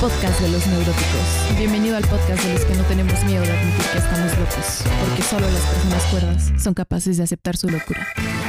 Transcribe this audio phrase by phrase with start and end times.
[0.00, 1.58] podcast de los neuróticos.
[1.58, 5.22] Bienvenido al podcast de los que no tenemos miedo de admitir que estamos locos, porque
[5.22, 8.06] solo las personas cuerdas son capaces de aceptar su locura.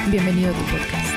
[0.10, 1.14] Bienvenido a tu podcast.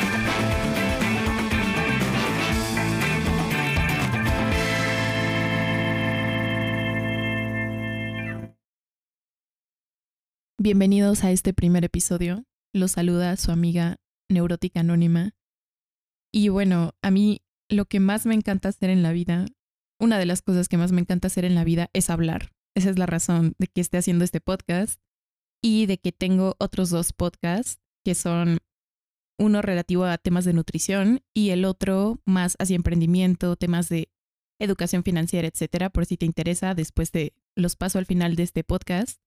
[10.59, 12.45] Bienvenidos a este primer episodio.
[12.73, 13.97] Los saluda su amiga
[14.29, 15.35] neurótica anónima.
[16.33, 19.47] Y bueno, a mí lo que más me encanta hacer en la vida,
[19.99, 22.53] una de las cosas que más me encanta hacer en la vida es hablar.
[22.75, 25.01] Esa es la razón de que esté haciendo este podcast
[25.63, 28.59] y de que tengo otros dos podcasts que son
[29.39, 34.11] uno relativo a temas de nutrición y el otro más hacia emprendimiento, temas de
[34.59, 38.65] educación financiera, etcétera, por si te interesa, después de los paso al final de este
[38.65, 39.21] podcast.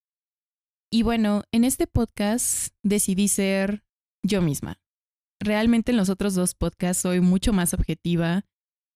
[0.92, 3.84] Y bueno, en este podcast decidí ser
[4.23, 4.80] yo misma
[5.40, 8.45] realmente en los otros dos podcasts soy mucho más objetiva,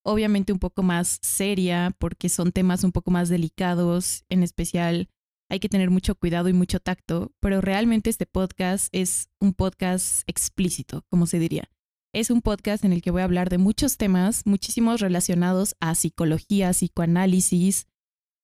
[0.03, 5.09] obviamente un poco más seria porque son temas un poco más delicados, en especial
[5.49, 10.23] hay que tener mucho cuidado y mucho tacto, pero realmente este podcast es un podcast
[10.27, 11.69] explícito, como se diría.
[12.13, 15.95] Es un podcast en el que voy a hablar de muchos temas, muchísimos relacionados a
[15.95, 17.87] psicología, psicoanálisis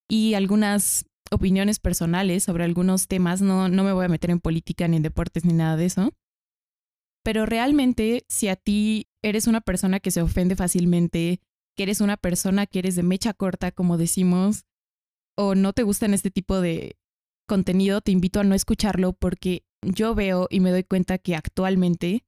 [0.09, 3.41] y algunas opiniones personales sobre algunos temas.
[3.41, 6.13] No, no me voy a meter en política ni en deportes ni nada de eso.
[7.23, 11.41] Pero realmente, si a ti eres una persona que se ofende fácilmente,
[11.79, 14.65] que eres una persona que eres de mecha corta, como decimos,
[15.37, 16.97] o no te gustan este tipo de
[17.47, 22.25] contenido, te invito a no escucharlo porque yo veo y me doy cuenta que actualmente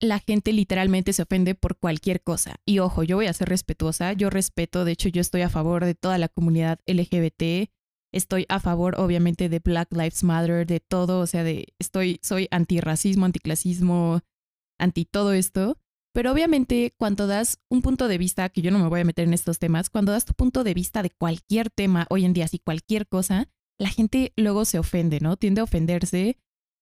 [0.00, 2.56] la gente literalmente se ofende por cualquier cosa.
[2.66, 5.84] Y ojo, yo voy a ser respetuosa, yo respeto, de hecho yo estoy a favor
[5.84, 7.70] de toda la comunidad LGBT,
[8.12, 12.48] estoy a favor obviamente de Black Lives Matter, de todo, o sea, de estoy soy
[12.50, 14.22] antirracismo, anticlasismo,
[14.80, 15.78] anti todo esto,
[16.12, 19.26] pero obviamente cuando das un punto de vista, que yo no me voy a meter
[19.26, 22.44] en estos temas, cuando das tu punto de vista de cualquier tema hoy en día,
[22.44, 25.36] así cualquier cosa, la gente luego se ofende, ¿no?
[25.36, 26.38] Tiende a ofenderse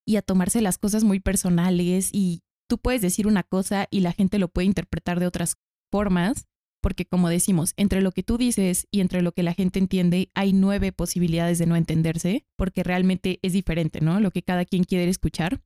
[0.07, 4.13] y a tomarse las cosas muy personales y tú puedes decir una cosa y la
[4.13, 5.57] gente lo puede interpretar de otras
[5.91, 6.49] formas
[6.81, 10.31] porque como decimos, entre lo que tú dices y entre lo que la gente entiende,
[10.35, 14.21] hay nueve posibilidades de no entenderse, porque realmente es diferente, ¿no?
[14.21, 15.61] Lo que cada quien quiere escuchar.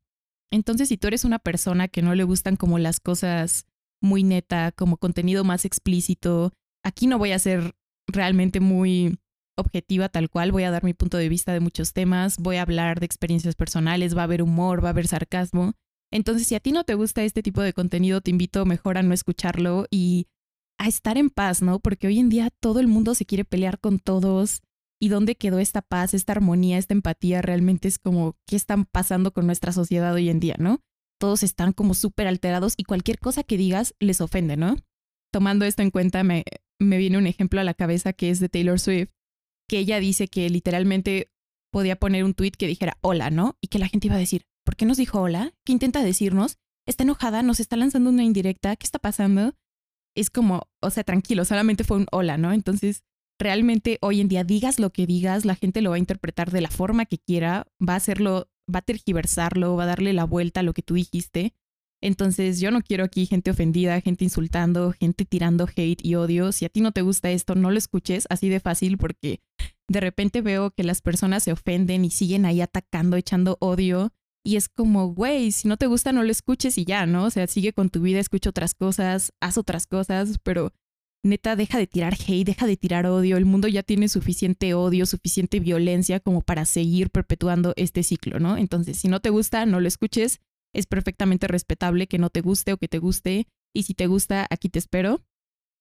[0.52, 3.66] Entonces, si tú eres una persona que no le gustan como las cosas
[4.02, 6.52] muy neta, como contenido más explícito,
[6.84, 7.74] aquí no voy a ser
[8.06, 9.18] realmente muy
[9.56, 12.62] objetiva tal cual, voy a dar mi punto de vista de muchos temas, voy a
[12.62, 15.72] hablar de experiencias personales, va a haber humor, va a haber sarcasmo.
[16.10, 19.02] Entonces, si a ti no te gusta este tipo de contenido, te invito mejor a
[19.02, 20.26] no escucharlo y
[20.78, 21.80] a estar en paz, ¿no?
[21.80, 24.60] Porque hoy en día todo el mundo se quiere pelear con todos.
[25.02, 27.42] ¿Y dónde quedó esta paz, esta armonía, esta empatía?
[27.42, 30.78] Realmente es como, ¿qué están pasando con nuestra sociedad hoy en día, no?
[31.18, 34.76] Todos están como súper alterados y cualquier cosa que digas les ofende, ¿no?
[35.32, 36.44] Tomando esto en cuenta, me,
[36.78, 39.10] me viene un ejemplo a la cabeza que es de Taylor Swift,
[39.68, 41.32] que ella dice que literalmente
[41.72, 43.56] podía poner un tweet que dijera hola, ¿no?
[43.60, 45.52] Y que la gente iba a decir, ¿por qué nos dijo hola?
[45.64, 46.58] ¿Qué intenta decirnos?
[46.86, 47.42] ¿Está enojada?
[47.42, 48.76] ¿Nos está lanzando una indirecta?
[48.76, 49.52] ¿Qué está pasando?
[50.14, 52.52] es como, o sea, tranquilo, solamente fue un hola, ¿no?
[52.52, 53.04] Entonces,
[53.42, 56.60] realmente hoy en día digas lo que digas, la gente lo va a interpretar de
[56.60, 60.60] la forma que quiera, va a hacerlo, va a tergiversarlo, va a darle la vuelta
[60.60, 61.54] a lo que tú dijiste.
[62.00, 66.50] Entonces, yo no quiero aquí gente ofendida, gente insultando, gente tirando hate y odio.
[66.50, 69.40] Si a ti no te gusta esto, no lo escuches así de fácil porque
[69.88, 74.12] de repente veo que las personas se ofenden y siguen ahí atacando, echando odio
[74.44, 77.26] y es como, güey, si no te gusta, no lo escuches y ya, ¿no?
[77.26, 80.72] O sea, sigue con tu vida, escucha otras cosas, haz otras cosas, pero
[81.22, 83.36] neta, deja de tirar hate, deja de tirar odio.
[83.36, 88.56] El mundo ya tiene suficiente odio, suficiente violencia como para seguir perpetuando este ciclo, ¿no?
[88.56, 90.40] Entonces, si no te gusta, no lo escuches.
[90.74, 93.46] Es perfectamente respetable que no te guste o que te guste.
[93.74, 95.20] Y si te gusta, aquí te espero.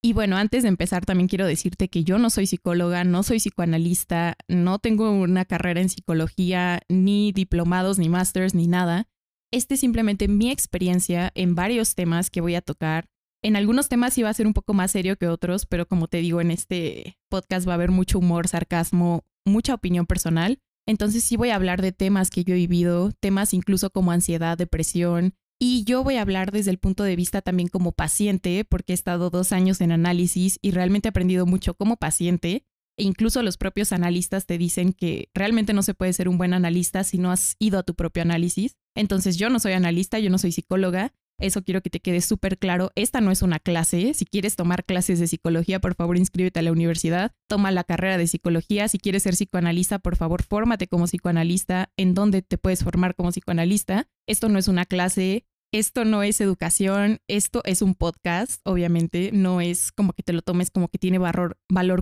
[0.03, 3.37] Y bueno, antes de empezar también quiero decirte que yo no soy psicóloga, no soy
[3.37, 9.07] psicoanalista, no tengo una carrera en psicología, ni diplomados, ni masters, ni nada.
[9.51, 13.09] Este es simplemente mi experiencia en varios temas que voy a tocar.
[13.43, 16.07] En algunos temas sí va a ser un poco más serio que otros, pero como
[16.07, 20.59] te digo, en este podcast va a haber mucho humor, sarcasmo, mucha opinión personal.
[20.87, 24.57] Entonces sí voy a hablar de temas que yo he vivido, temas incluso como ansiedad,
[24.57, 25.33] depresión,
[25.63, 28.95] y yo voy a hablar desde el punto de vista también como paciente, porque he
[28.95, 32.65] estado dos años en análisis y realmente he aprendido mucho como paciente.
[32.97, 36.55] E incluso los propios analistas te dicen que realmente no se puede ser un buen
[36.55, 38.75] analista si no has ido a tu propio análisis.
[38.95, 41.13] Entonces yo no soy analista, yo no soy psicóloga.
[41.41, 42.91] Eso quiero que te quede súper claro.
[42.95, 44.13] Esta no es una clase.
[44.13, 47.31] Si quieres tomar clases de psicología, por favor inscríbete a la universidad.
[47.47, 48.87] Toma la carrera de psicología.
[48.87, 51.91] Si quieres ser psicoanalista, por favor fórmate como psicoanalista.
[51.97, 54.07] En dónde te puedes formar como psicoanalista.
[54.27, 59.61] Esto no es una clase esto no es educación, esto es un podcast, obviamente, no
[59.61, 61.55] es como que te lo tomes como que tiene valor,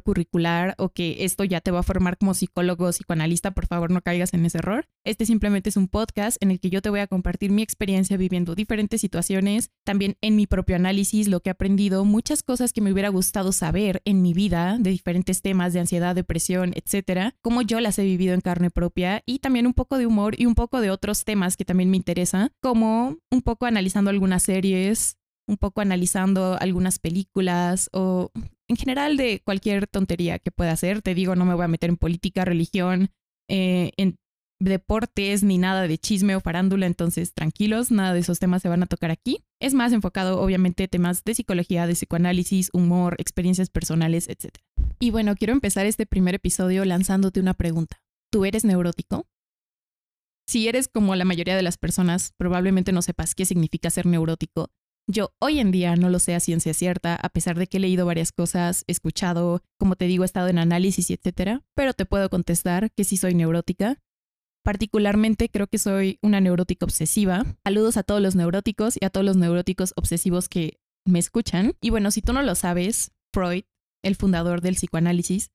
[0.04, 3.92] curricular o que esto ya te va a formar como psicólogo o psicoanalista, por favor
[3.92, 4.88] no caigas en ese error.
[5.04, 8.18] Este simplemente es un podcast en el que yo te voy a compartir mi experiencia
[8.18, 12.82] viviendo diferentes situaciones, también en mi propio análisis, lo que he aprendido, muchas cosas que
[12.82, 17.62] me hubiera gustado saber en mi vida de diferentes temas de ansiedad, depresión, etcétera, cómo
[17.62, 20.56] yo las he vivido en carne propia y también un poco de humor y un
[20.56, 25.18] poco de otros temas que también me interesan, como un poco analizando algunas series,
[25.48, 28.32] un poco analizando algunas películas o
[28.68, 31.02] en general de cualquier tontería que pueda hacer.
[31.02, 33.10] Te digo, no me voy a meter en política, religión,
[33.50, 34.18] eh, en
[34.60, 38.84] deportes ni nada de chisme o farándula, entonces tranquilos, nada de esos temas se van
[38.84, 39.44] a tocar aquí.
[39.60, 44.56] Es más enfocado obviamente temas de psicología, de psicoanálisis, humor, experiencias personales, etc.
[45.00, 48.02] Y bueno, quiero empezar este primer episodio lanzándote una pregunta.
[48.32, 49.26] ¿Tú eres neurótico?
[50.50, 54.72] Si eres como la mayoría de las personas, probablemente no sepas qué significa ser neurótico.
[55.06, 57.80] Yo hoy en día no lo sé a ciencia cierta, a pesar de que he
[57.80, 62.08] leído varias cosas, escuchado, como te digo, he estado en análisis y etcétera, pero te
[62.08, 64.02] puedo contestar que sí soy neurótica.
[64.64, 67.46] Particularmente creo que soy una neurótica obsesiva.
[67.64, 71.74] Saludos a todos los neuróticos y a todos los neuróticos obsesivos que me escuchan.
[71.80, 73.66] Y bueno, si tú no lo sabes, Freud,
[74.02, 75.52] el fundador del psicoanálisis,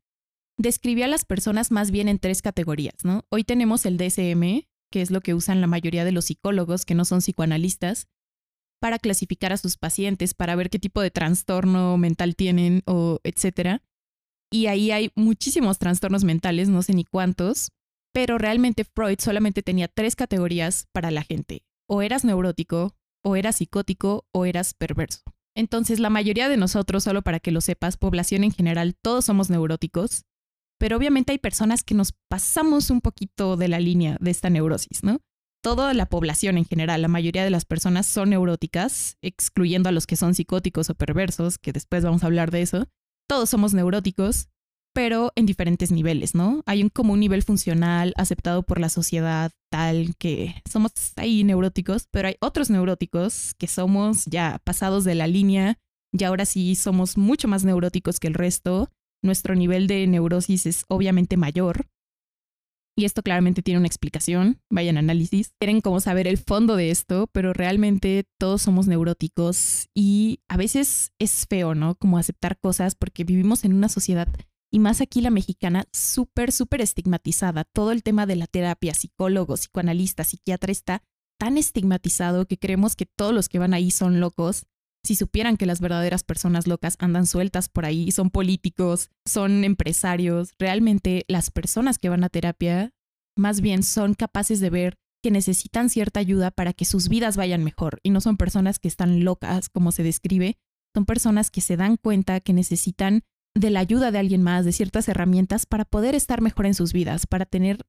[0.56, 2.94] describió a las personas más bien en tres categorías.
[3.28, 4.62] Hoy tenemos el DSM,
[4.94, 8.06] que es lo que usan la mayoría de los psicólogos que no son psicoanalistas,
[8.80, 13.82] para clasificar a sus pacientes, para ver qué tipo de trastorno mental tienen o etcétera.
[14.52, 17.72] Y ahí hay muchísimos trastornos mentales, no sé ni cuántos,
[18.12, 21.64] pero realmente Freud solamente tenía tres categorías para la gente.
[21.88, 22.94] O eras neurótico,
[23.24, 25.22] o eras psicótico, o eras perverso.
[25.56, 29.50] Entonces, la mayoría de nosotros, solo para que lo sepas, población en general, todos somos
[29.50, 30.22] neuróticos
[30.84, 35.02] pero obviamente hay personas que nos pasamos un poquito de la línea de esta neurosis,
[35.02, 35.22] ¿no?
[35.62, 40.06] Toda la población en general, la mayoría de las personas son neuróticas, excluyendo a los
[40.06, 42.86] que son psicóticos o perversos, que después vamos a hablar de eso.
[43.26, 44.48] Todos somos neuróticos,
[44.92, 46.62] pero en diferentes niveles, ¿no?
[46.66, 52.08] Hay un como un nivel funcional aceptado por la sociedad tal que somos ahí neuróticos,
[52.10, 55.78] pero hay otros neuróticos que somos ya pasados de la línea
[56.12, 58.90] y ahora sí somos mucho más neuróticos que el resto
[59.24, 61.86] nuestro nivel de neurosis es obviamente mayor.
[62.96, 65.52] Y esto claramente tiene una explicación, vayan análisis.
[65.58, 71.12] Quieren como saber el fondo de esto, pero realmente todos somos neuróticos y a veces
[71.18, 71.96] es feo, ¿no?
[71.96, 74.28] Como aceptar cosas porque vivimos en una sociedad
[74.74, 77.62] y más aquí la mexicana, súper, súper estigmatizada.
[77.62, 81.02] Todo el tema de la terapia, psicólogo, psicoanalista, psiquiatra está
[81.38, 84.66] tan estigmatizado que creemos que todos los que van ahí son locos
[85.04, 90.54] si supieran que las verdaderas personas locas andan sueltas por ahí, son políticos, son empresarios,
[90.58, 92.90] realmente las personas que van a terapia
[93.36, 97.64] más bien son capaces de ver que necesitan cierta ayuda para que sus vidas vayan
[97.64, 97.98] mejor.
[98.02, 100.56] Y no son personas que están locas como se describe,
[100.94, 103.22] son personas que se dan cuenta que necesitan
[103.54, 106.92] de la ayuda de alguien más, de ciertas herramientas para poder estar mejor en sus
[106.92, 107.86] vidas, para tener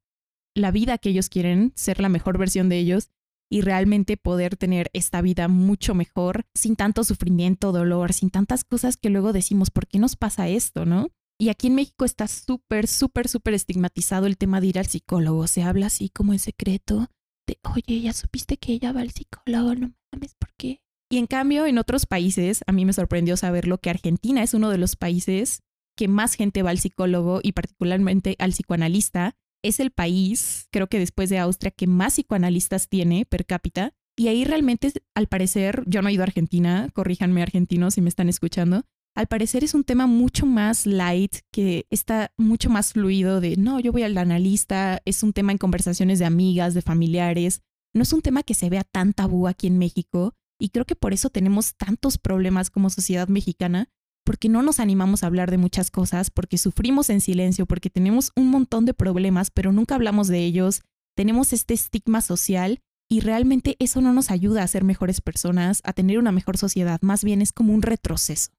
[0.53, 3.09] la vida que ellos quieren, ser la mejor versión de ellos
[3.50, 8.97] y realmente poder tener esta vida mucho mejor, sin tanto sufrimiento, dolor, sin tantas cosas
[8.97, 11.09] que luego decimos, ¿por qué nos pasa esto, no?
[11.38, 15.47] Y aquí en México está súper, súper, súper estigmatizado el tema de ir al psicólogo.
[15.47, 17.07] Se habla así como en secreto
[17.45, 20.81] de, oye, ya supiste que ella va al psicólogo, no mames, ¿por qué?
[21.09, 24.69] Y en cambio, en otros países, a mí me sorprendió saberlo que Argentina es uno
[24.69, 25.62] de los países
[25.95, 29.36] que más gente va al psicólogo y particularmente al psicoanalista
[29.67, 33.93] es el país, creo que después de Austria, que más psicoanalistas tiene per cápita.
[34.17, 38.10] Y ahí realmente, al parecer, yo no he ido a Argentina, corríjanme argentinos si me
[38.10, 43.39] están escuchando, al parecer es un tema mucho más light, que está mucho más fluido
[43.39, 47.62] de, no, yo voy al analista, es un tema en conversaciones de amigas, de familiares,
[47.93, 50.98] no es un tema que se vea tan tabú aquí en México y creo que
[50.98, 53.89] por eso tenemos tantos problemas como sociedad mexicana,
[54.25, 58.32] porque no nos animamos a hablar de muchas cosas, porque sufrimos en silencio, porque tenemos
[58.36, 60.82] un montón de problemas, pero nunca hablamos de ellos,
[61.15, 65.94] tenemos este estigma social y realmente eso no nos ayuda a ser mejores personas, a
[65.94, 68.50] tener una mejor sociedad, más bien es como un retroceso.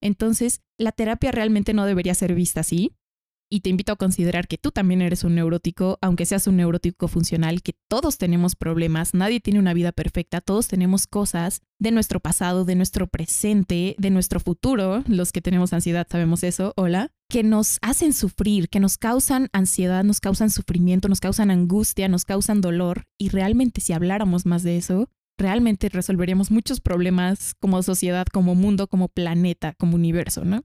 [0.00, 2.96] Entonces, la terapia realmente no debería ser vista así,
[3.52, 7.06] y te invito a considerar que tú también eres un neurótico, aunque seas un neurótico
[7.06, 12.18] funcional, que todos tenemos problemas, nadie tiene una vida perfecta, todos tenemos cosas de nuestro
[12.18, 17.42] pasado, de nuestro presente, de nuestro futuro, los que tenemos ansiedad sabemos eso, hola, que
[17.42, 22.62] nos hacen sufrir, que nos causan ansiedad, nos causan sufrimiento, nos causan angustia, nos causan
[22.62, 28.54] dolor, y realmente si habláramos más de eso, realmente resolveríamos muchos problemas como sociedad, como
[28.54, 30.64] mundo, como planeta, como universo, ¿no?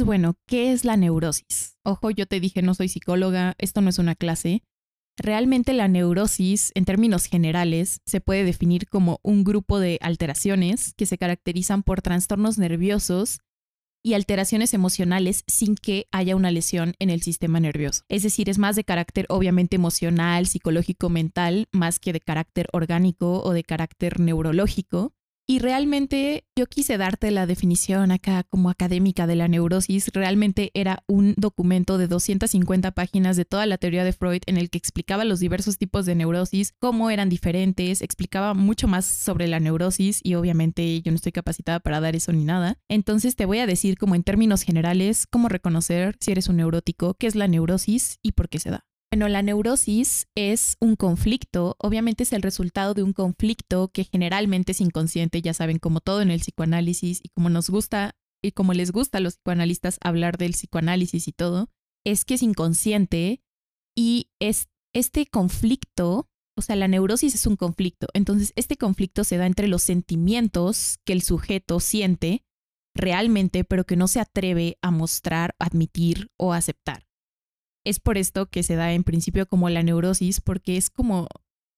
[0.00, 1.76] Bueno, ¿qué es la neurosis?
[1.84, 4.62] Ojo, yo te dije, no soy psicóloga, esto no es una clase.
[5.18, 11.04] Realmente la neurosis, en términos generales, se puede definir como un grupo de alteraciones que
[11.04, 13.40] se caracterizan por trastornos nerviosos
[14.02, 18.02] y alteraciones emocionales sin que haya una lesión en el sistema nervioso.
[18.08, 23.42] Es decir, es más de carácter obviamente emocional, psicológico, mental, más que de carácter orgánico
[23.42, 25.12] o de carácter neurológico.
[25.46, 30.08] Y realmente yo quise darte la definición acá como académica de la neurosis.
[30.14, 34.70] Realmente era un documento de 250 páginas de toda la teoría de Freud en el
[34.70, 39.58] que explicaba los diversos tipos de neurosis, cómo eran diferentes, explicaba mucho más sobre la
[39.58, 42.78] neurosis y obviamente yo no estoy capacitada para dar eso ni nada.
[42.88, 47.14] Entonces te voy a decir como en términos generales cómo reconocer si eres un neurótico,
[47.14, 48.84] qué es la neurosis y por qué se da.
[49.12, 54.72] Bueno, la neurosis es un conflicto, obviamente es el resultado de un conflicto que generalmente
[54.72, 58.72] es inconsciente, ya saben, como todo en el psicoanálisis y como nos gusta y como
[58.72, 61.68] les gusta a los psicoanalistas hablar del psicoanálisis y todo,
[62.06, 63.42] es que es inconsciente
[63.94, 69.36] y es este conflicto, o sea, la neurosis es un conflicto, entonces este conflicto se
[69.36, 72.46] da entre los sentimientos que el sujeto siente
[72.94, 77.11] realmente, pero que no se atreve a mostrar, admitir o aceptar.
[77.84, 81.28] Es por esto que se da en principio como la neurosis, porque es como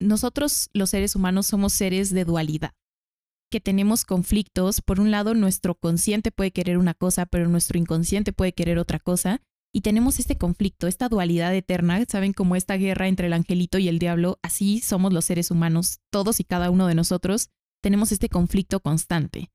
[0.00, 2.72] nosotros los seres humanos somos seres de dualidad,
[3.50, 4.82] que tenemos conflictos.
[4.82, 8.98] Por un lado, nuestro consciente puede querer una cosa, pero nuestro inconsciente puede querer otra
[8.98, 9.40] cosa.
[9.72, 12.32] Y tenemos este conflicto, esta dualidad eterna, ¿saben?
[12.32, 16.38] Como esta guerra entre el angelito y el diablo, así somos los seres humanos, todos
[16.38, 17.50] y cada uno de nosotros,
[17.82, 19.50] tenemos este conflicto constante.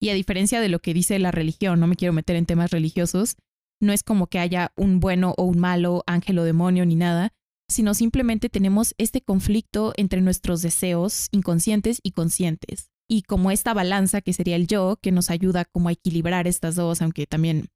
[0.00, 2.70] Y a diferencia de lo que dice la religión, no me quiero meter en temas
[2.70, 3.36] religiosos,
[3.80, 7.32] no es como que haya un bueno o un malo, ángel o demonio ni nada,
[7.68, 12.90] sino simplemente tenemos este conflicto entre nuestros deseos inconscientes y conscientes.
[13.08, 16.76] Y como esta balanza que sería el yo, que nos ayuda como a equilibrar estas
[16.76, 17.68] dos, aunque también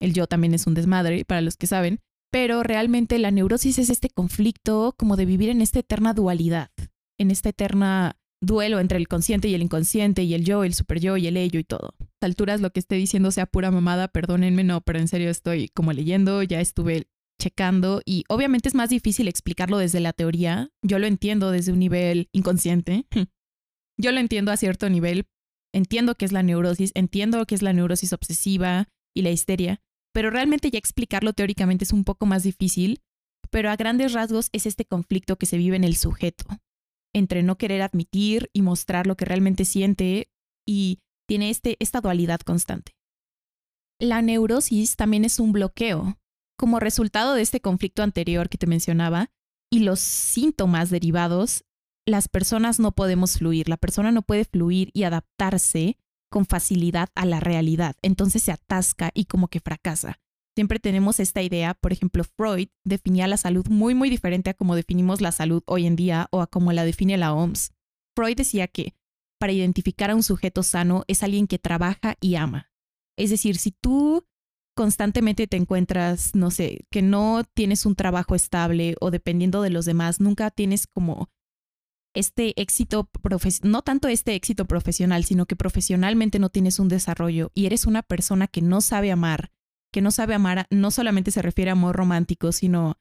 [0.00, 3.88] el yo también es un desmadre, para los que saben, pero realmente la neurosis es
[3.88, 6.70] este conflicto como de vivir en esta eterna dualidad,
[7.18, 11.00] en esta eterna duelo entre el consciente y el inconsciente y el yo, el super
[11.00, 11.94] yo y el ello y todo.
[12.20, 15.68] A alturas lo que esté diciendo sea pura mamada, perdónenme, no, pero en serio estoy
[15.68, 17.08] como leyendo, ya estuve
[17.40, 20.70] checando y obviamente es más difícil explicarlo desde la teoría.
[20.82, 23.06] Yo lo entiendo desde un nivel inconsciente.
[23.98, 25.26] Yo lo entiendo a cierto nivel.
[25.72, 30.30] Entiendo qué es la neurosis, entiendo qué es la neurosis obsesiva y la histeria, pero
[30.30, 33.02] realmente ya explicarlo teóricamente es un poco más difícil,
[33.50, 36.46] pero a grandes rasgos es este conflicto que se vive en el sujeto,
[37.14, 40.30] entre no querer admitir y mostrar lo que realmente siente
[40.66, 42.96] y tiene este, esta dualidad constante.
[43.98, 46.18] La neurosis también es un bloqueo.
[46.58, 49.30] Como resultado de este conflicto anterior que te mencionaba
[49.70, 51.64] y los síntomas derivados,
[52.06, 55.98] las personas no podemos fluir, la persona no puede fluir y adaptarse
[56.30, 60.20] con facilidad a la realidad, entonces se atasca y como que fracasa
[60.56, 64.74] siempre tenemos esta idea, por ejemplo, Freud definía la salud muy, muy diferente a como
[64.74, 67.72] definimos la salud hoy en día o a como la define la OMS.
[68.16, 68.94] Freud decía que
[69.38, 72.72] para identificar a un sujeto sano es alguien que trabaja y ama.
[73.18, 74.26] Es decir, si tú
[74.74, 79.84] constantemente te encuentras, no sé, que no tienes un trabajo estable o dependiendo de los
[79.84, 81.30] demás, nunca tienes como
[82.14, 83.10] este éxito,
[83.62, 88.02] no tanto este éxito profesional, sino que profesionalmente no tienes un desarrollo y eres una
[88.02, 89.50] persona que no sabe amar,
[89.92, 92.98] que no sabe amar no solamente se refiere a amor romántico, sino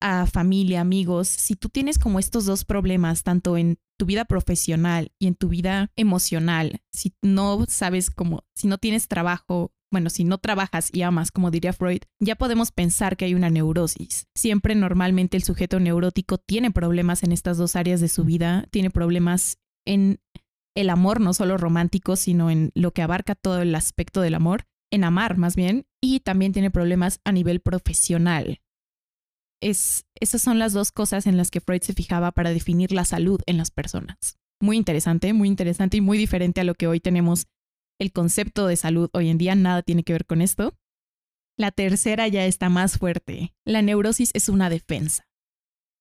[0.00, 1.28] a familia, amigos.
[1.28, 5.48] Si tú tienes como estos dos problemas, tanto en tu vida profesional y en tu
[5.48, 11.02] vida emocional, si no sabes cómo, si no tienes trabajo, bueno, si no trabajas y
[11.02, 14.26] amas, como diría Freud, ya podemos pensar que hay una neurosis.
[14.36, 18.90] Siempre normalmente el sujeto neurótico tiene problemas en estas dos áreas de su vida, tiene
[18.90, 20.20] problemas en
[20.76, 24.66] el amor, no solo romántico, sino en lo que abarca todo el aspecto del amor
[24.90, 28.60] en amar más bien, y también tiene problemas a nivel profesional.
[29.60, 33.04] Es, esas son las dos cosas en las que Freud se fijaba para definir la
[33.04, 34.38] salud en las personas.
[34.60, 37.46] Muy interesante, muy interesante y muy diferente a lo que hoy tenemos.
[38.00, 40.76] El concepto de salud hoy en día nada tiene que ver con esto.
[41.56, 43.54] La tercera ya está más fuerte.
[43.64, 45.26] La neurosis es una defensa.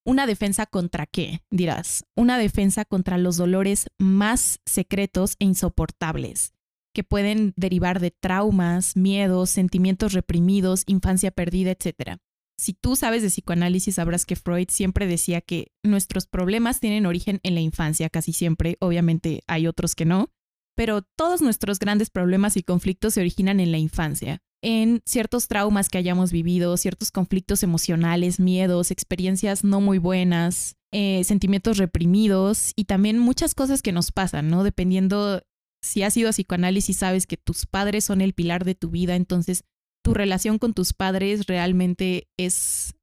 [0.06, 1.42] ¿Una defensa contra qué?
[1.50, 2.06] Dirás.
[2.16, 6.54] Una defensa contra los dolores más secretos e insoportables
[6.98, 12.18] que pueden derivar de traumas, miedos, sentimientos reprimidos, infancia perdida, etc.
[12.60, 17.40] Si tú sabes de psicoanálisis, sabrás que Freud siempre decía que nuestros problemas tienen origen
[17.44, 20.32] en la infancia, casi siempre, obviamente hay otros que no,
[20.76, 25.90] pero todos nuestros grandes problemas y conflictos se originan en la infancia, en ciertos traumas
[25.90, 32.86] que hayamos vivido, ciertos conflictos emocionales, miedos, experiencias no muy buenas, eh, sentimientos reprimidos y
[32.86, 34.64] también muchas cosas que nos pasan, ¿no?
[34.64, 35.44] Dependiendo
[35.88, 39.16] si has ido a psicoanálisis, sabes que tus padres son el pilar de tu vida,
[39.16, 39.64] entonces
[40.04, 42.96] tu relación con tus padres realmente es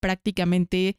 [0.00, 0.98] prácticamente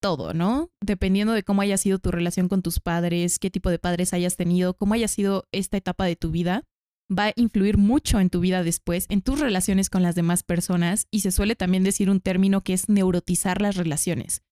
[0.00, 0.70] todo, ¿no?
[0.82, 4.36] Dependiendo de cómo haya sido tu relación con tus padres, qué tipo de padres hayas
[4.36, 6.64] tenido, cómo haya sido esta etapa de tu vida,
[7.10, 11.06] va a influir mucho en tu vida después, en tus relaciones con las demás personas
[11.10, 14.42] y se suele también decir un término que es neurotizar las relaciones.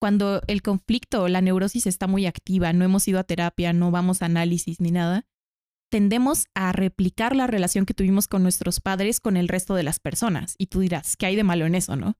[0.00, 3.90] Cuando el conflicto o la neurosis está muy activa, no hemos ido a terapia, no
[3.90, 5.26] vamos a análisis ni nada,
[5.90, 10.00] tendemos a replicar la relación que tuvimos con nuestros padres con el resto de las
[10.00, 10.54] personas.
[10.58, 12.16] Y tú dirás, ¿qué hay de malo en eso, no?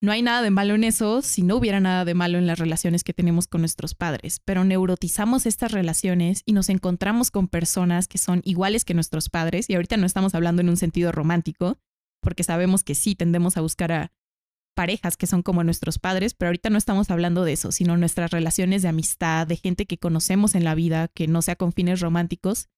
[0.00, 2.60] No hay nada de malo en eso si no hubiera nada de malo en las
[2.60, 8.06] relaciones que tenemos con nuestros padres, pero neurotizamos estas relaciones y nos encontramos con personas
[8.06, 11.78] que son iguales que nuestros padres, y ahorita no estamos hablando en un sentido romántico,
[12.22, 14.12] porque sabemos que sí tendemos a buscar a
[14.76, 18.30] parejas que son como nuestros padres, pero ahorita no estamos hablando de eso, sino nuestras
[18.30, 21.98] relaciones de amistad, de gente que conocemos en la vida, que no sea con fines
[21.98, 22.68] románticos,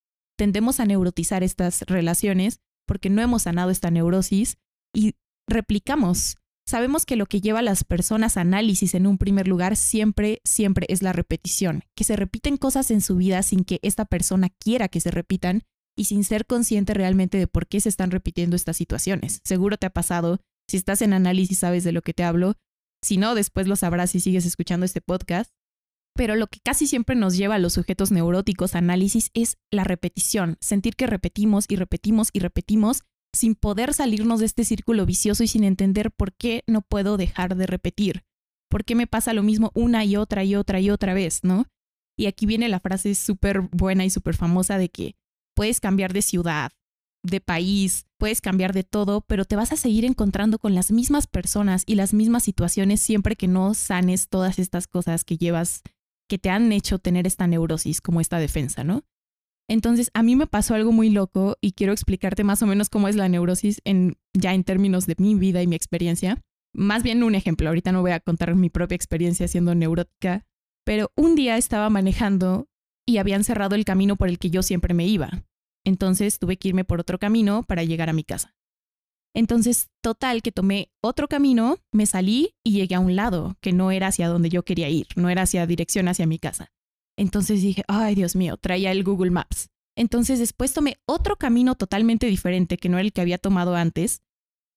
[0.41, 4.57] tendemos a neurotizar estas relaciones porque no hemos sanado esta neurosis
[4.95, 5.17] y
[5.47, 9.77] replicamos Sabemos que lo que lleva a las personas a análisis en un primer lugar
[9.77, 14.07] siempre, siempre es la repetición, que se repiten cosas en su vida sin que esta
[14.07, 18.11] persona quiera que se repitan y sin ser consciente realmente de por qué se están
[18.11, 19.41] repitiendo estas situaciones.
[19.45, 22.55] Seguro te ha pasado, si estás en análisis sabes de lo que te hablo,
[23.03, 25.53] si no, después lo sabrás si sigues escuchando este podcast.
[26.21, 29.85] Pero lo que casi siempre nos lleva a los sujetos neuróticos a análisis es la
[29.85, 35.45] repetición, sentir que repetimos y repetimos y repetimos sin poder salirnos de este círculo vicioso
[35.45, 38.23] y sin entender por qué no puedo dejar de repetir,
[38.69, 41.65] por qué me pasa lo mismo una y otra y otra y otra vez, ¿no?
[42.19, 45.15] Y aquí viene la frase súper buena y súper famosa de que
[45.57, 46.71] puedes cambiar de ciudad,
[47.23, 51.27] de país, puedes cambiar de todo, pero te vas a seguir encontrando con las mismas
[51.27, 55.83] personas y las mismas situaciones siempre que no sanes todas estas cosas que llevas,
[56.31, 59.05] que te han hecho tener esta neurosis como esta defensa, ¿no?
[59.69, 63.09] Entonces, a mí me pasó algo muy loco y quiero explicarte más o menos cómo
[63.09, 66.41] es la neurosis en, ya en términos de mi vida y mi experiencia.
[66.73, 70.47] Más bien un ejemplo, ahorita no voy a contar mi propia experiencia siendo neurótica,
[70.85, 72.69] pero un día estaba manejando
[73.07, 75.45] y habían cerrado el camino por el que yo siempre me iba.
[75.85, 78.55] Entonces tuve que irme por otro camino para llegar a mi casa.
[79.35, 83.91] Entonces, total, que tomé otro camino, me salí y llegué a un lado, que no
[83.91, 86.73] era hacia donde yo quería ir, no era hacia dirección hacia mi casa.
[87.17, 89.69] Entonces dije, ay Dios mío, traía el Google Maps.
[89.97, 94.23] Entonces después tomé otro camino totalmente diferente que no era el que había tomado antes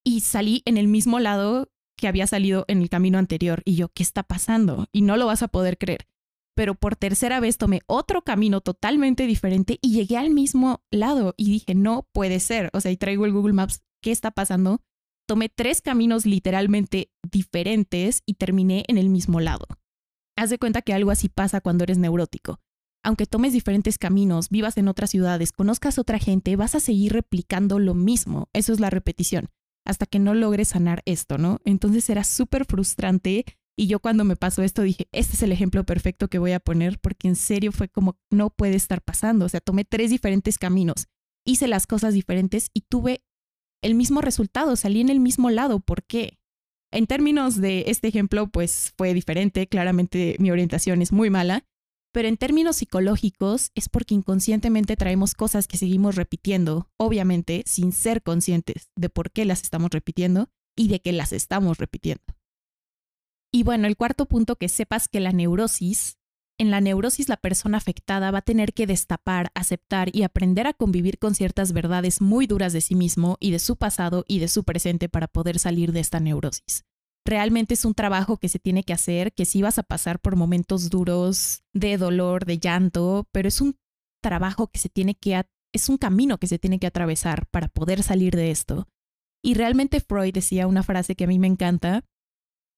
[0.04, 3.62] y salí en el mismo lado que había salido en el camino anterior.
[3.66, 4.88] Y yo, ¿qué está pasando?
[4.92, 6.08] Y no lo vas a poder creer.
[6.56, 11.46] Pero por tercera vez tomé otro camino totalmente diferente y llegué al mismo lado y
[11.46, 12.70] dije, no puede ser.
[12.74, 14.84] O sea, y traigo el Google Maps, ¿qué está pasando?
[15.26, 19.66] Tomé tres caminos literalmente diferentes y terminé en el mismo lado.
[20.36, 22.60] Haz de cuenta que algo así pasa cuando eres neurótico.
[23.04, 27.80] Aunque tomes diferentes caminos, vivas en otras ciudades, conozcas otra gente, vas a seguir replicando
[27.80, 28.50] lo mismo.
[28.54, 29.50] Eso es la repetición,
[29.86, 31.60] hasta que no logres sanar esto, ¿no?
[31.66, 33.46] Entonces era súper frustrante
[33.78, 36.60] y yo cuando me pasó esto dije, este es el ejemplo perfecto que voy a
[36.60, 39.46] poner porque en serio fue como, no puede estar pasando.
[39.46, 41.08] O sea, tomé tres diferentes caminos,
[41.46, 43.24] hice las cosas diferentes y tuve
[43.84, 45.80] el mismo resultado, salí en el mismo lado.
[45.80, 46.40] ¿Por qué?
[46.92, 51.66] En términos de este ejemplo, pues fue diferente, claramente mi orientación es muy mala,
[52.14, 58.22] pero en términos psicológicos es porque inconscientemente traemos cosas que seguimos repitiendo, obviamente sin ser
[58.22, 62.24] conscientes de por qué las estamos repitiendo y de que las estamos repitiendo.
[63.52, 66.18] Y bueno, el cuarto punto que sepas que la neurosis,
[66.64, 70.74] en la neurosis la persona afectada va a tener que destapar, aceptar y aprender a
[70.74, 74.48] convivir con ciertas verdades muy duras de sí mismo y de su pasado y de
[74.48, 76.86] su presente para poder salir de esta neurosis
[77.26, 80.36] realmente es un trabajo que se tiene que hacer, que sí vas a pasar por
[80.36, 83.78] momentos duros de dolor, de llanto, pero es un
[84.22, 85.42] trabajo que se tiene que,
[85.74, 88.88] es un camino que se tiene que atravesar para poder salir de esto.
[89.42, 92.06] Y realmente Freud decía una frase que a mí me encanta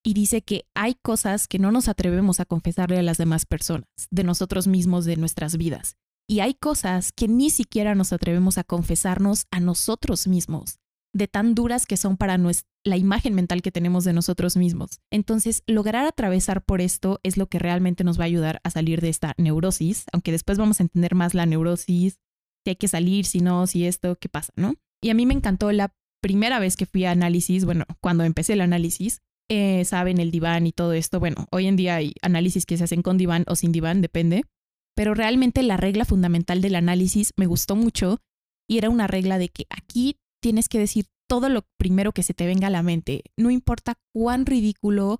[0.05, 3.89] y dice que hay cosas que no nos atrevemos a confesarle a las demás personas,
[4.11, 5.97] de nosotros mismos, de nuestras vidas.
[6.27, 10.79] Y hay cosas que ni siquiera nos atrevemos a confesarnos a nosotros mismos
[11.15, 12.37] de tan duras que son para
[12.83, 14.99] la imagen mental que tenemos de nosotros mismos.
[15.11, 18.99] Entonces, lograr atravesar por esto es lo que realmente nos va a ayudar a salir
[18.99, 22.19] de esta neurosis, aunque después vamos a entender más la neurosis,
[22.65, 24.75] si hay que salir, si no, si esto, qué pasa, ¿no?
[25.01, 28.53] Y a mí me encantó la primera vez que fui a análisis, bueno, cuando empecé
[28.53, 32.65] el análisis, eh, saben, el diván y todo esto, bueno, hoy en día hay análisis
[32.65, 34.43] que se hacen con diván o sin diván, depende,
[34.95, 38.21] pero realmente la regla fundamental del análisis me gustó mucho
[38.67, 42.33] y era una regla de que aquí tienes que decir todo lo primero que se
[42.33, 43.23] te venga a la mente.
[43.37, 45.19] No importa cuán ridículo,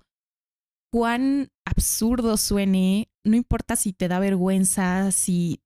[0.92, 5.60] cuán absurdo suene, no importa si te da vergüenza, si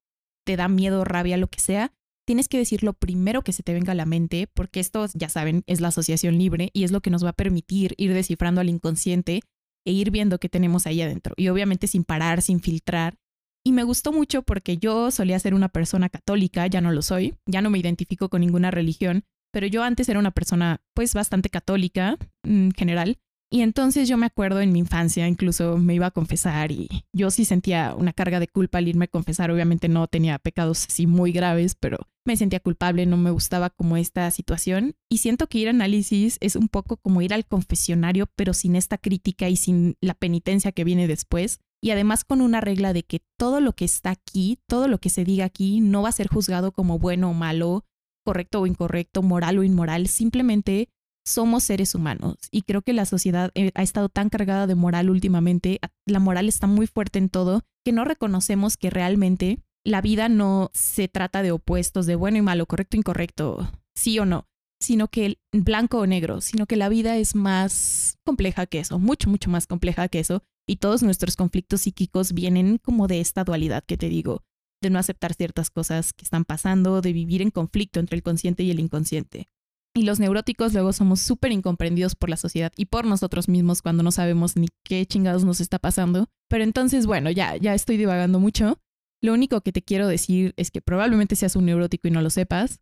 [0.47, 1.93] te da miedo, rabia, lo que sea,
[2.31, 5.29] tienes que decir lo primero que se te venga a la mente, porque esto, ya
[5.29, 8.61] saben, es la asociación libre y es lo que nos va a permitir ir descifrando
[8.61, 9.41] al inconsciente
[9.85, 11.35] e ir viendo qué tenemos ahí adentro.
[11.37, 13.19] Y obviamente sin parar, sin filtrar.
[13.67, 17.35] Y me gustó mucho porque yo solía ser una persona católica, ya no lo soy,
[17.47, 21.51] ya no me identifico con ninguna religión, pero yo antes era una persona pues bastante
[21.51, 23.19] católica en general
[23.53, 27.33] y entonces yo me acuerdo en mi infancia, incluso me iba a confesar y yo
[27.33, 29.51] sí sentía una carga de culpa al irme a confesar.
[29.51, 33.97] Obviamente no tenía pecados así muy graves, pero me sentía culpable, no me gustaba como
[33.97, 34.95] esta situación.
[35.09, 38.77] Y siento que ir a análisis es un poco como ir al confesionario, pero sin
[38.77, 41.59] esta crítica y sin la penitencia que viene después.
[41.83, 45.11] Y además con una regla de que todo lo que está aquí, todo lo que
[45.11, 47.85] se diga aquí, no va a ser juzgado como bueno o malo,
[48.25, 50.89] correcto o incorrecto, moral o inmoral, simplemente
[51.25, 55.11] somos seres humanos y creo que la sociedad eh, ha estado tan cargada de moral
[55.11, 60.29] últimamente, la moral está muy fuerte en todo, que no reconocemos que realmente la vida
[60.29, 64.47] no se trata de opuestos, de bueno y malo, correcto o incorrecto, sí o no,
[64.81, 69.31] sino que blanco o negro, sino que la vida es más compleja que eso, mucho,
[69.31, 73.85] mucho más compleja que eso, y todos nuestros conflictos psíquicos vienen como de esta dualidad
[73.85, 74.43] que te digo,
[74.83, 78.63] de no aceptar ciertas cosas que están pasando, de vivir en conflicto entre el consciente
[78.63, 79.49] y el inconsciente.
[79.95, 84.03] Y los neuróticos luego somos súper incomprendidos por la sociedad y por nosotros mismos cuando
[84.03, 86.29] no sabemos ni qué chingados nos está pasando.
[86.49, 88.79] Pero entonces, bueno, ya, ya estoy divagando mucho.
[89.21, 92.31] Lo único que te quiero decir es que probablemente seas un neurótico y no lo
[92.31, 92.81] sepas.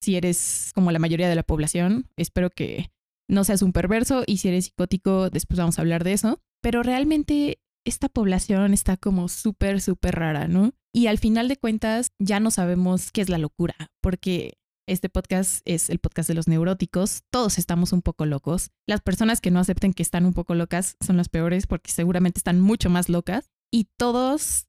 [0.00, 2.90] Si eres como la mayoría de la población, espero que
[3.28, 6.40] no seas un perverso y si eres psicótico, después vamos a hablar de eso.
[6.62, 10.72] Pero realmente esta población está como súper, súper rara, ¿no?
[10.92, 14.57] Y al final de cuentas ya no sabemos qué es la locura, porque
[14.88, 17.22] este podcast es el podcast de los neuróticos.
[17.30, 18.70] Todos estamos un poco locos.
[18.86, 22.38] Las personas que no acepten que están un poco locas son las peores porque seguramente
[22.38, 23.50] están mucho más locas.
[23.70, 24.66] Y todos,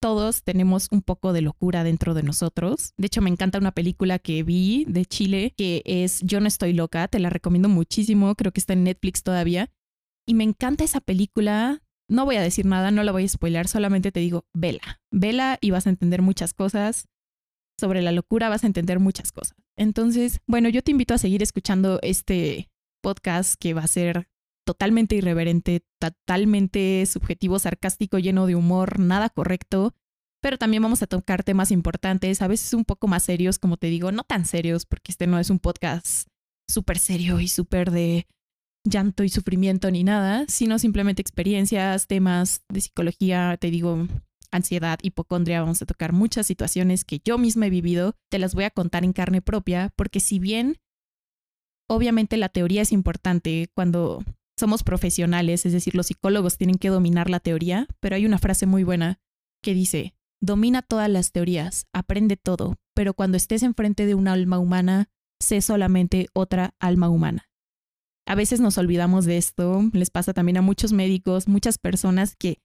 [0.00, 2.94] todos tenemos un poco de locura dentro de nosotros.
[2.98, 6.72] De hecho, me encanta una película que vi de Chile que es Yo no estoy
[6.72, 7.06] loca.
[7.08, 8.34] Te la recomiendo muchísimo.
[8.34, 9.70] Creo que está en Netflix todavía.
[10.26, 11.82] Y me encanta esa película.
[12.08, 15.00] No voy a decir nada, no la voy a spoiler, solamente te digo, vela.
[15.12, 17.06] Vela y vas a entender muchas cosas
[17.80, 19.56] sobre la locura vas a entender muchas cosas.
[19.76, 22.70] Entonces, bueno, yo te invito a seguir escuchando este
[23.02, 24.28] podcast que va a ser
[24.64, 29.94] totalmente irreverente, totalmente subjetivo, sarcástico, lleno de humor, nada correcto,
[30.40, 33.88] pero también vamos a tocar temas importantes, a veces un poco más serios, como te
[33.88, 36.28] digo, no tan serios, porque este no es un podcast
[36.68, 38.26] súper serio y súper de
[38.84, 44.06] llanto y sufrimiento ni nada, sino simplemente experiencias, temas de psicología, te digo,
[44.52, 48.64] ansiedad, hipocondria, vamos a tocar muchas situaciones que yo misma he vivido, te las voy
[48.64, 50.76] a contar en carne propia, porque si bien
[51.88, 54.24] obviamente la teoría es importante cuando
[54.58, 58.66] somos profesionales, es decir, los psicólogos tienen que dominar la teoría, pero hay una frase
[58.66, 59.18] muy buena
[59.62, 64.58] que dice, domina todas las teorías, aprende todo, pero cuando estés enfrente de un alma
[64.58, 65.08] humana,
[65.40, 67.48] sé solamente otra alma humana.
[68.26, 72.58] A veces nos olvidamos de esto, les pasa también a muchos médicos, muchas personas que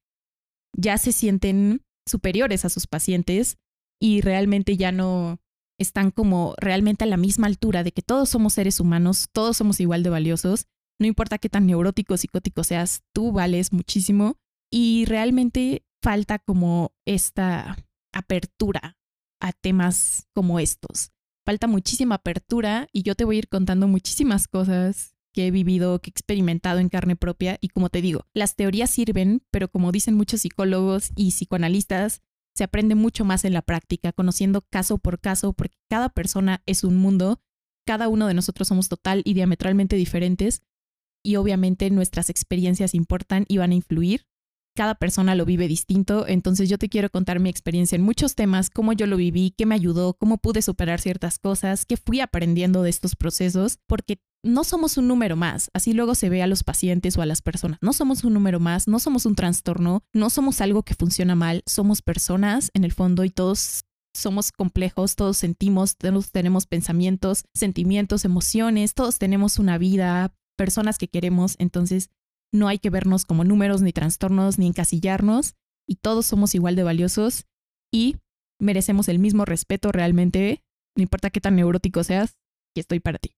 [0.75, 3.57] ya se sienten superiores a sus pacientes
[3.99, 5.39] y realmente ya no
[5.79, 9.79] están como realmente a la misma altura de que todos somos seres humanos, todos somos
[9.79, 10.67] igual de valiosos,
[10.99, 14.37] no importa qué tan neurótico psicótico seas, tú vales muchísimo
[14.71, 17.77] y realmente falta como esta
[18.13, 18.97] apertura
[19.41, 21.11] a temas como estos.
[21.45, 25.99] Falta muchísima apertura y yo te voy a ir contando muchísimas cosas que he vivido,
[25.99, 27.57] que he experimentado en carne propia.
[27.59, 32.21] Y como te digo, las teorías sirven, pero como dicen muchos psicólogos y psicoanalistas,
[32.55, 36.85] se aprende mucho más en la práctica, conociendo caso por caso, porque cada persona es
[36.85, 37.41] un mundo,
[37.85, 40.61] cada uno de nosotros somos total y diametralmente diferentes,
[41.21, 44.25] y obviamente nuestras experiencias importan y van a influir.
[44.73, 48.69] Cada persona lo vive distinto, entonces yo te quiero contar mi experiencia en muchos temas,
[48.69, 52.83] cómo yo lo viví, qué me ayudó, cómo pude superar ciertas cosas, qué fui aprendiendo
[52.83, 56.63] de estos procesos, porque no somos un número más, así luego se ve a los
[56.63, 57.79] pacientes o a las personas.
[57.81, 61.63] No somos un número más, no somos un trastorno, no somos algo que funciona mal,
[61.65, 68.23] somos personas en el fondo y todos somos complejos, todos sentimos, todos tenemos pensamientos, sentimientos,
[68.23, 72.09] emociones, todos tenemos una vida, personas que queremos, entonces
[72.53, 75.55] no hay que vernos como números ni trastornos ni encasillarnos
[75.87, 77.45] y todos somos igual de valiosos
[77.91, 78.17] y
[78.59, 80.63] merecemos el mismo respeto realmente,
[80.95, 82.37] no importa qué tan neurótico seas,
[82.75, 83.35] y estoy para ti.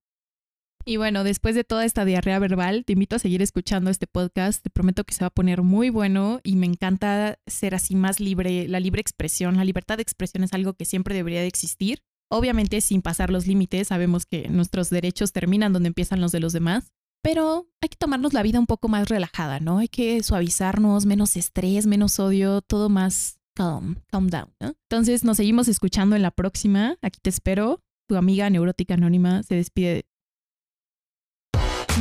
[0.88, 4.64] Y bueno, después de toda esta diarrea verbal, te invito a seguir escuchando este podcast.
[4.64, 8.22] Te prometo que se va a poner muy bueno y me encanta ser así más
[8.22, 9.58] libre, la libre expresión.
[9.58, 12.04] La libertad de expresión es algo que siempre debería de existir.
[12.30, 16.54] Obviamente sin pasar los límites, sabemos que nuestros derechos terminan donde empiezan los de los
[16.54, 19.80] demás, pero hay que tomarnos la vida un poco más relajada, ¿no?
[19.80, 24.74] Hay que suavizarnos, menos estrés, menos odio, todo más calm, calm down, ¿no?
[24.90, 26.98] Entonces nos seguimos escuchando en la próxima.
[27.02, 27.82] Aquí te espero.
[28.08, 30.06] Tu amiga neurótica anónima se despide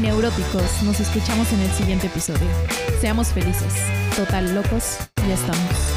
[0.01, 2.49] Neuróticos, nos escuchamos en el siguiente episodio.
[3.01, 3.73] Seamos felices.
[4.15, 5.96] Total locos, ya estamos.